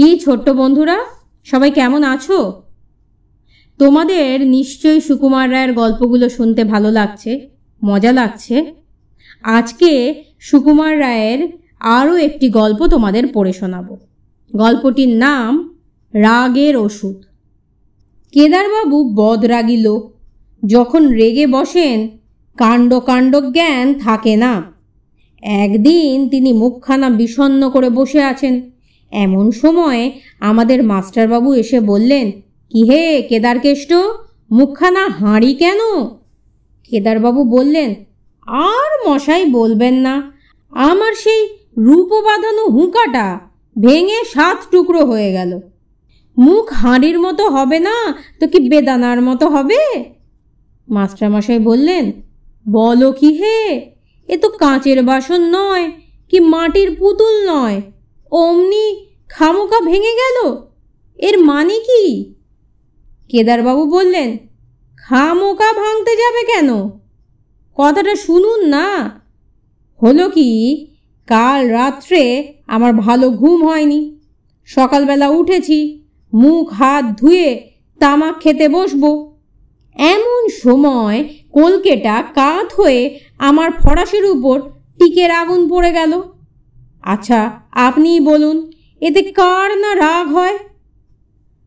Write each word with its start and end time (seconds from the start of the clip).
কি 0.00 0.20
ছোট্ট 0.20 0.50
বন্ধুরা? 0.50 0.98
সবাই 1.44 1.70
কেমন 1.70 2.04
আছো? 2.04 2.62
তোমাদের 3.78 4.46
নিশ্চয়ই 4.46 5.00
সুকুমার 5.00 5.52
রায়ের 5.52 5.72
গল্পগুলো 5.72 6.28
শুনতে 6.28 6.64
ভালো 6.64 6.90
লাগছে, 6.90 7.48
মজা 7.84 8.12
লাগছে। 8.12 8.74
আজকে 9.42 10.24
সুকুমার 10.40 11.00
রায়ের 11.00 11.48
আরও 11.80 12.16
একটি 12.16 12.48
গল্প 12.48 12.86
তোমাদের 12.86 13.26
পড়ে 13.26 13.52
শোনাবো। 13.52 13.98
গল্পটির 14.56 15.08
নাম 15.08 15.78
রাগের 16.14 16.76
ওষুধ। 16.76 17.24
কেদারবাবু 18.32 19.10
বদরাগী 19.14 19.76
লোক, 19.76 20.12
যখন 20.66 21.08
রেগে 21.08 21.46
বসেন, 21.46 22.08
কাণ্ড 22.58 22.98
কাণ্ড 22.98 23.40
জ্ঞান 23.40 23.94
থাকে 23.94 24.36
না। 24.36 24.62
একদিন 25.42 26.28
তিনি 26.28 26.52
মুখখানা 26.52 27.10
বিষণ্ন 27.10 27.70
করে 27.70 27.90
বসে 27.90 28.22
আছেন। 28.22 28.70
এমন 29.12 29.46
সময় 29.62 30.02
আমাদের 30.50 30.78
মাস্টারবাবু 30.90 31.50
এসে 31.62 31.78
বললেন 31.90 32.26
কি 32.72 32.80
হে 32.90 33.04
কেদারকেষ্ট? 33.30 33.90
মুখখানা 34.50 35.02
হাঁড়ি 35.20 35.52
কেন? 35.62 35.80
কেদারবাবু 36.90 37.40
বললেন, 37.56 37.90
আর 38.72 38.90
মশাই 39.06 39.44
বলবেন 39.58 39.94
না, 40.06 40.14
আমার 40.72 41.12
সেই 41.24 41.42
রূপ 41.86 42.10
বাঁধানো 42.26 42.64
হুঁকাটা 42.76 43.26
ভেঙে 43.76 44.20
সাত 44.34 44.58
টুকরো 44.70 45.02
হয়ে 45.10 45.30
গেল। 45.32 45.52
মুখ 46.36 46.66
হাঁড়ির 46.82 47.18
মতো 47.24 47.44
হবে 47.56 47.78
না, 47.88 47.96
তো 48.38 48.44
কি 48.52 48.58
বেদানার 48.70 49.18
মতো 49.28 49.46
হবে? 49.54 49.80
মাস্টারমশাই 50.88 51.60
বললেন, 51.70 52.04
বলো 52.66 53.08
কি 53.18 53.30
হে 53.40 53.60
এ 54.28 54.34
তো 54.42 54.48
কাঁচের 54.62 54.98
বাসন 55.08 55.40
নয়, 55.56 55.84
কি 56.30 56.38
মাটির 56.52 56.88
পুতুল 56.98 57.34
নয় 57.52 57.78
অমনি 58.30 59.06
খামোকা 59.28 59.80
ভেঙে 59.80 60.14
গেল। 60.14 60.56
এর 61.16 61.38
মানে 61.38 61.78
কি? 61.78 62.34
কেদারবাবু 63.28 63.84
বললেন 63.84 64.38
খামোকা 64.96 65.72
ভাঙতে 65.72 66.16
যাবে 66.16 66.44
কেন? 66.44 66.90
কথাটা 67.76 68.16
শুনুন 68.16 68.64
না। 68.64 69.20
হলো 70.02 70.28
কি, 70.28 70.86
কাল 71.26 71.68
রাত্রে 71.68 72.52
আমার 72.66 72.94
ভালো 72.94 73.30
ঘুম 73.30 73.68
হয়নি। 73.68 74.20
সকালবেলা 74.66 75.28
উঠেছি, 75.28 76.04
মুখ, 76.34 76.72
হাত 76.72 77.04
ধুয়ে 77.20 77.70
তামাক 77.98 78.40
খেতে 78.40 78.68
বসবো। 78.68 79.36
এমন 79.94 80.48
সময় 80.48 81.24
কলকেটা 81.52 82.22
কাত 82.34 82.80
হয়ে 82.80 83.20
আমার 83.38 83.70
ফরাসের 83.72 84.24
উপর 84.24 84.60
টিকের 84.98 85.30
আগুন 85.30 85.68
পড়ে 85.68 85.92
গেল। 85.92 86.22
আচ্ছা 87.02 87.60
আপনিই 87.72 88.20
বলুন, 88.20 88.70
এতে 89.00 89.22
কার 89.22 89.78
না 89.78 89.94
রাগ 89.94 90.26
হয়? 90.28 90.58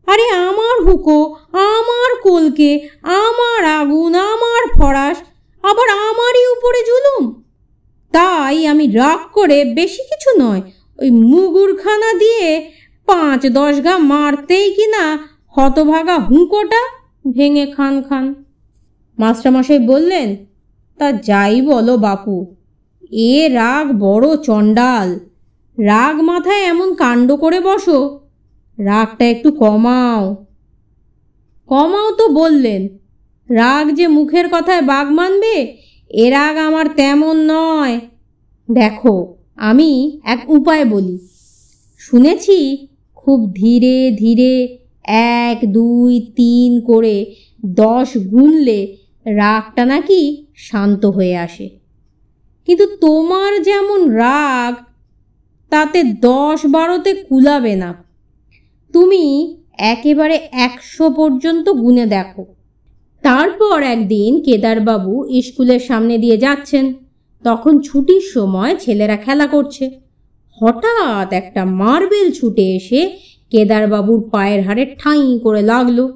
আরে 0.06 0.30
আমার 0.30 0.76
হুকো, 0.86 1.34
আমার 1.52 2.10
কোলকে, 2.22 2.88
আমার 3.02 3.64
আগুন, 3.64 4.14
আমার 4.14 4.62
ফরাস, 4.78 5.18
আবার 5.62 5.88
আমারই 6.08 6.44
উপরে 6.56 6.80
জুলুম? 6.86 7.42
তাই 8.12 8.66
আমি 8.66 8.86
রাগ 8.90 9.18
করে 9.32 9.64
বেশি 9.64 10.02
কিছু 10.02 10.30
নয়, 10.38 10.62
ওই 10.98 11.10
মুগুরখানা 11.10 12.10
দিয়ে 12.18 12.70
পাঁচ 13.06 13.46
দশ 13.46 13.80
গা 13.80 13.98
মারতেই 13.98 14.74
কিনা 14.74 15.18
হতভাগা 15.48 16.18
হুঁকোটা 16.18 16.82
ভেঙে 17.32 17.66
খান 17.66 18.02
খান। 18.02 18.34
মাস্টারমশাই 19.18 19.78
বললেন, 19.78 20.46
তা 20.98 21.12
যাই 21.12 21.62
বলো 21.62 21.96
বাপু। 21.98 22.56
এ 23.16 23.48
রাগ 23.48 23.98
বড় 23.98 24.36
চণ্ডাল। 24.36 25.18
রাগ 25.78 26.20
মাথায় 26.20 26.62
এমন 26.62 26.94
কাণ্ড 26.94 27.32
করে 27.32 27.60
বসো। 27.60 28.20
রাগটা 28.78 29.24
একটু 29.24 29.52
কমাও। 29.52 30.46
কমাও 31.66 32.10
তো 32.10 32.28
বললেন। 32.28 32.88
রাগ 33.50 33.94
যে 33.94 34.06
মুখের 34.06 34.44
কথায় 34.52 34.82
বাঘ 34.82 35.10
মানবে, 35.10 35.76
এ 36.10 36.30
রাগ 36.30 36.56
আমার 36.56 36.86
তেমন 36.96 37.50
নয়। 37.50 38.00
দেখো, 38.70 39.36
আমি 39.56 40.20
এক 40.24 40.50
উপায় 40.50 40.84
বলি। 40.84 41.18
শুনেছি, 41.98 42.88
খুব 43.14 43.52
ধীরে 43.54 44.10
ধীরে 44.18 44.78
এক, 45.04 45.72
দুই, 45.72 46.32
তিন 46.36 46.80
করে 46.80 47.34
দশ 47.66 48.16
গুনলে 48.16 48.96
রাগটা 49.26 49.84
নাকি 49.84 50.46
শান্ত 50.56 51.06
হয়ে 51.06 51.36
আসে। 51.36 51.83
কিন্তু 52.66 52.86
তোমার 52.86 53.62
যেমন 53.62 54.08
রাগ, 54.08 54.74
তাতে 55.70 56.02
দশ 56.02 56.66
বারোতে 56.66 57.14
কুলাবে 57.14 57.76
না। 57.76 58.04
তুমি 58.92 59.56
একেবারে 59.78 60.48
একশো 60.52 61.10
পর্যন্ত 61.10 61.68
গুনে 61.68 62.06
দেখো। 62.06 62.46
তারপর 63.22 63.82
একদিন 63.82 64.42
কেদারবাবু 64.42 65.24
স্কুলের 65.42 65.80
সামনে 65.80 66.18
দিয়ে 66.18 66.36
যাচ্ছেন। 66.36 66.94
তখন 67.44 67.80
ছুটির 67.80 68.20
সময় 68.34 68.76
ছেলেরা 68.76 69.16
খেলা 69.16 69.46
করছে। 69.46 70.00
হঠাৎ 70.60 71.32
একটা 71.32 71.64
মার্বেল 71.64 72.32
ছুটে 72.32 72.76
এসে 72.76 73.10
কেদারবাবুর 73.50 74.30
পায়ের 74.32 74.62
হাড়ে 74.62 74.96
ঠাঁই 74.98 75.38
করে 75.42 75.62
লাগল। 75.62 76.12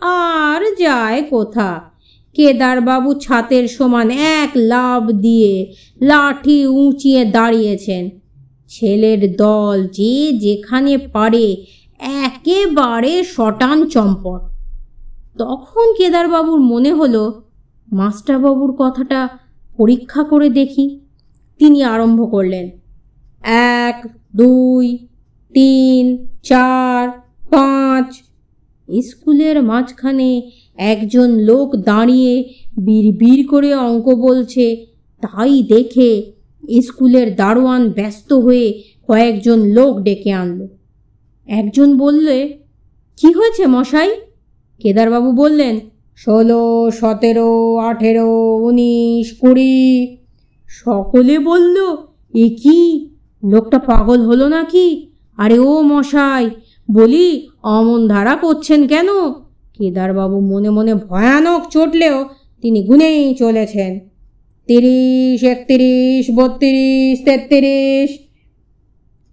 আর 0.00 0.74
যায় 0.74 1.22
কোথা? 1.22 1.91
কেদারবাবু 2.34 3.14
ছাতের 3.14 3.68
সমান 3.68 4.10
এক 4.10 4.50
লাভ 4.56 5.10
দিয়ে 5.10 5.74
লাঠি 6.00 6.66
উঁচিয়ে 6.66 7.24
দাঁড়িয়েছেন। 7.24 8.10
ছেলের 8.68 9.36
দল 9.36 9.88
যে 9.88 10.32
যেখানে 10.32 10.98
পারে 10.98 11.66
একেবারে 12.00 13.24
শটান 13.24 13.88
চম্পট। 13.88 14.40
তখন 15.38 15.94
কেদারবাবুর 15.98 16.60
মনে 16.60 16.92
হলো, 16.92 17.42
মাস্টারবাবুর 17.92 18.76
কথাটা 18.78 19.28
পরীক্ষা 19.76 20.22
করে 20.22 20.48
দেখি। 20.48 21.00
তিনি 21.58 21.84
আরম্ভ 21.84 22.30
করলেন, 22.30 22.70
এক, 23.86 24.08
দুই, 24.36 25.06
তিন, 25.54 26.26
চার, 26.42 27.08
পাঁচ। 27.50 28.08
স্কুলের 28.88 29.62
মাঝখানে 29.62 30.50
একজন 30.76 31.30
লোক 31.30 31.76
দাঁড়িয়ে 31.76 32.44
বিড় 32.78 33.46
করে 33.48 33.74
অঙ্ক 33.74 34.14
বলছে, 34.14 34.86
তাই 35.20 35.62
দেখে 35.62 36.32
স্কুলের 36.80 37.36
দারোয়ান 37.36 37.90
ব্যস্ত 37.90 38.32
হয়ে 38.32 38.82
কয়েকজন 39.08 39.60
লোক 39.60 40.00
ডেকে 40.00 40.32
আনলো। 40.32 40.68
একজন 41.46 41.98
বললে, 41.98 42.58
কি 43.16 43.32
হয়েছে 43.32 43.66
মশাই? 43.66 44.10
কেদারবাবু 44.80 45.32
বললেন, 45.32 45.80
ষোলো, 46.16 46.90
সতেরো, 46.90 47.76
আঠেরো, 47.76 48.56
উনিশ, 48.56 49.38
কুড়ি। 49.40 50.16
সকলে 50.68 51.38
বলল, 51.38 51.96
এ 52.34 52.56
কি? 52.62 53.10
লোকটা 53.44 53.78
পাগল 53.78 54.20
হলো 54.20 54.48
নাকি? 54.48 55.06
আরে 55.36 55.58
ও 55.58 55.82
মশাই, 55.82 56.50
বলি, 56.90 57.48
অমন 57.62 58.08
ধারা 58.08 58.36
করছেন 58.36 58.86
কেন? 58.86 59.08
কেদারবাবু 59.78 60.40
মনে 60.40 60.70
মনে 60.70 60.94
ভয়ানক 60.94 61.68
চটলেও 61.68 62.24
তিনি 62.62 62.82
গুনেই 62.82 63.34
চলেছেন। 63.34 63.98
তিরিশ, 64.66 65.42
একত্রিশ, 65.44 66.30
বত্রিশ, 66.34 67.24
তেত্রিশ। 67.24 68.10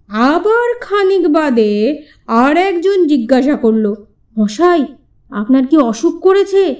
আবার 0.08 0.68
খানিক 0.80 1.28
বাদে 1.28 2.02
আর 2.26 2.56
একজন 2.56 3.06
জিজ্ঞাসা 3.06 3.56
করল, 3.56 3.94
মশাই, 4.38 4.84
আপনার 5.30 5.66
কি 5.66 5.76
অসুখ 5.76 6.20
করেছে? 6.20 6.74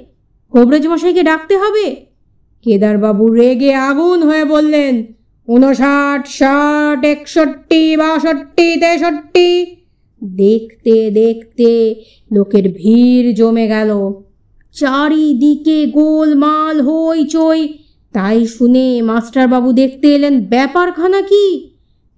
কবরেজ 0.52 0.86
মশাইকে 0.88 1.22
ডাকতে 1.22 1.58
হবে। 1.58 1.96
কেদারবাবু 2.62 3.28
রেগে 3.28 3.74
আগুন 3.74 4.22
হয়ে 4.22 4.44
বললেন 4.44 5.02
উনষাট 5.48 6.26
ষাট, 6.28 7.04
একষট্টি, 7.04 7.96
বাষট্টি, 7.96 8.76
তেষট্টি 8.80 9.76
দেখতে 10.22 11.10
দেখতে 11.10 11.94
লোকের 12.32 12.72
ভিড় 12.72 13.32
জমে 13.32 13.68
গেল। 13.68 14.12
চারিদিকে 14.72 15.86
গোলমাল 15.86 16.80
হই 16.80 17.24
চই। 17.24 17.68
তাই 18.12 18.46
শুনে 18.46 19.02
মাস্টারবাবু 19.02 19.72
দেখতে 19.72 20.14
এলেন, 20.14 20.40
ব্যাপারখানা 20.40 21.22
কি? 21.22 21.70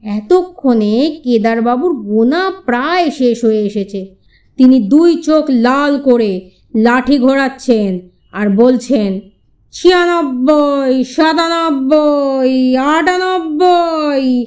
এতক্ষণে 0.03 1.21
কেদারবাবুর 1.25 1.93
গোনা 1.95 2.51
প্রায় 2.67 3.11
শেষ 3.11 3.45
হয়ে 3.45 3.63
এসেছে। 3.63 4.15
তিনি 4.57 4.81
দুই 4.81 5.23
চোখ 5.23 5.45
লাল 5.51 5.99
করে 5.99 6.51
লাঠি 6.77 7.19
ঘোরাচ্ছেন 7.19 7.99
আর 8.33 8.51
বলছেন, 8.51 9.21
ছিয়ানব্বই, 9.73 11.05
সাতানব্বই, 11.05 12.77
আটানব্বই 12.77 14.47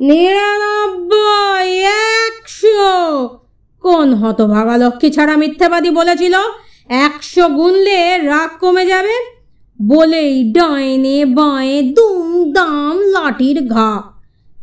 নিরানব্বই, 0.00 1.78
একশো। 1.78 3.28
কোন 3.82 4.14
হতভাগা 4.14 4.76
লক্ষ্মী 4.76 5.10
ছাড়া 5.10 5.36
মিথ্যাবাদী 5.36 5.90
বলেছিল? 5.90 6.34
একশো 6.88 7.48
গুনলে 7.48 8.18
রাগ 8.18 8.50
কমে 8.60 8.86
যাবে? 8.86 9.38
বলেই 9.82 10.52
ডাইনে 10.52 11.24
বাঁয়ে 11.24 11.82
দুম 11.82 12.52
দাম 12.52 12.98
লাঠির 12.98 13.68
ঘা। 13.68 14.02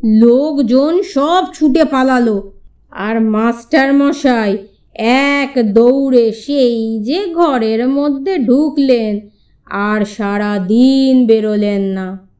লোকজন 0.05 1.01
সব 1.01 1.45
ছুটে 1.53 1.85
পালালো। 1.85 2.51
আর 2.91 3.21
মাস্টার 3.21 3.93
মশাই 3.93 4.57
এক 4.93 5.73
দৌড়ে 5.73 6.31
সেই 6.31 6.99
যে 7.03 7.25
ঘরের 7.33 7.87
মধ্যে 7.87 8.37
ঢুকলেন 8.37 9.19
আর 9.65 10.05
সারা 10.05 10.59
দিন 10.59 11.27
বেরোলেন 11.27 11.81
না। 11.81 12.24